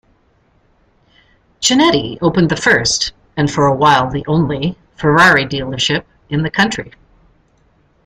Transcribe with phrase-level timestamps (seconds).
[1.61, 6.91] Chinetti opened the first-and for a while the only-Ferrari dealership in the country.